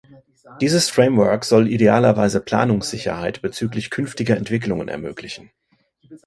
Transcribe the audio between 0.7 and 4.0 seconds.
Framework soll idealerweise Planungssicherheit bezüglich